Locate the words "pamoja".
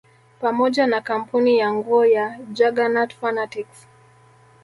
0.41-0.87